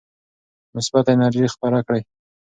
[0.75, 2.01] مثبته انرژي خپره کړئ.